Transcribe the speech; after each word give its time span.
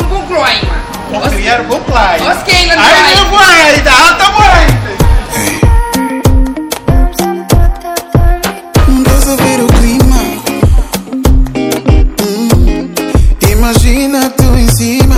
um 0.00 0.08
bucloima. 0.08 0.76
Vou 1.10 1.20
criar 1.30 1.60
um 1.60 1.64
bucloima. 1.64 2.34
Os 2.34 2.42
que 2.42 2.50
ainda 2.50 2.74
Ai, 2.78 3.14
meu 3.14 3.26
pai, 3.26 3.80
da 3.82 3.92
alta 3.92 4.30
mãe. 4.32 4.66
Não 8.88 9.02
estás 9.02 9.28
a 9.28 9.36
ver 9.36 9.60
o 9.60 9.66
clima? 9.66 10.22
Hum, 12.22 12.94
imagina 13.50 14.30
tu 14.30 14.44
em 14.56 14.68
cima. 14.68 15.16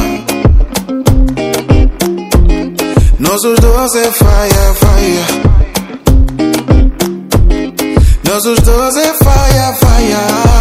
Nós 3.20 3.44
os 3.44 3.58
dois 3.60 3.94
é 3.94 4.10
faia, 4.10 4.74
faia. 4.74 5.26
Nós 8.24 8.44
os 8.44 8.58
dois 8.60 8.96
é 8.96 9.14
faia, 9.14 9.72
faia. 9.74 10.57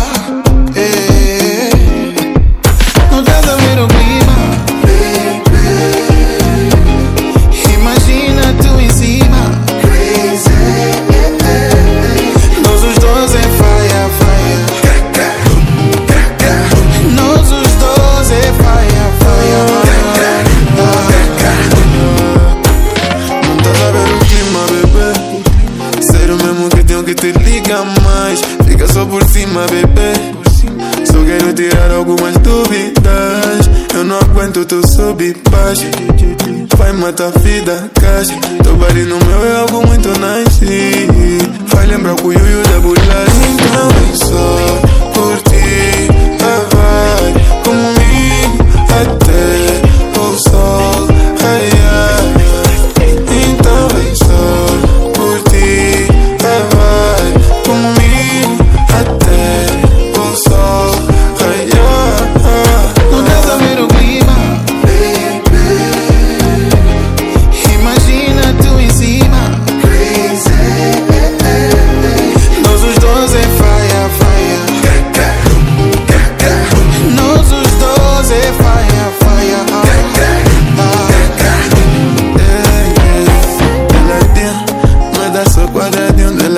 Que 27.08 27.16
te 27.16 27.32
ligar 27.32 27.86
mais. 28.04 28.42
Fica 28.68 28.86
só 28.88 29.06
por 29.06 29.24
cima, 29.24 29.66
bebê. 29.68 30.14
Só 31.06 31.24
quero 31.24 31.54
tirar 31.54 31.92
algumas 31.92 32.38
dúvidas. 32.40 33.70
Eu 33.94 34.04
não 34.04 34.18
aguento 34.18 34.66
tu 34.66 34.86
subir 34.86 35.38
baixo. 35.50 35.86
Vai 36.78 36.92
matar 36.92 37.32
a 37.34 37.40
vida, 37.40 37.90
caixa. 38.00 38.34
Body 38.78 39.04
no 39.06 39.18
meu 39.26 39.46
é 39.46 39.56
algo 39.62 39.88
muito 39.88 40.10
nice. 40.10 41.08
Vai 41.74 41.88
lembrar 41.88 42.14
o 42.24 42.32
Yuyu 42.34 42.64
da 42.64 42.80
bolacha. 42.80 43.32
Então 43.54 44.17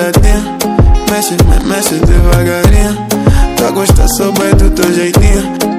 ladinho. 0.00 0.58
Mexe, 1.10 1.36
me 1.44 1.68
mexe 1.68 1.94
devagarinho. 1.96 3.06
Tá 3.56 3.70
gostar 3.70 4.08
só 4.08 4.30
bem 4.32 4.54
do 4.56 4.70
teu 4.70 4.92
jeitinho. 4.94 5.69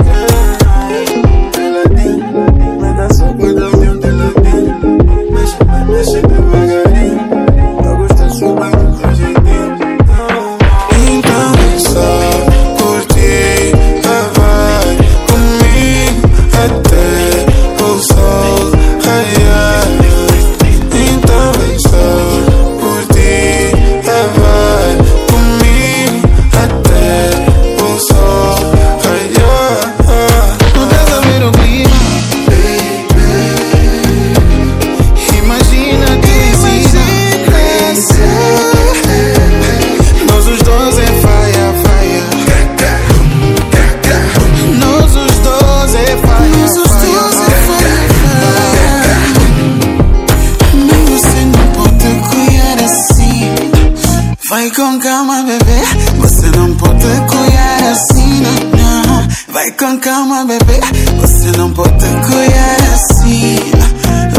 Vai 54.71 54.85
com 54.85 54.99
calma, 54.99 55.43
bebê. 55.43 55.81
Você 56.19 56.47
não 56.51 56.73
pode 56.75 57.03
cuidar 57.03 57.91
assim, 57.91 58.39
não, 58.39 58.53
não. 58.79 59.27
Vai 59.49 59.69
com 59.71 59.99
calma, 59.99 60.45
bebê. 60.45 60.79
Você 61.19 61.51
não 61.57 61.73
pode 61.73 61.91
cuidar 61.91 62.77
assim. 62.93 63.57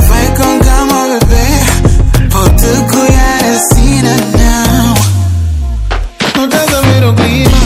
Vai 0.09 0.27
com 0.29 0.59
calma, 0.65 1.19
bebê. 1.19 2.31
Pode 2.31 2.67
cuidar 2.91 3.45
assim, 3.55 4.03
não, 4.03 4.17
não. 4.41 4.95
quero 6.33 6.49
caso, 6.49 6.67
tá 6.67 7.11
o 7.11 7.15
clima. 7.15 7.62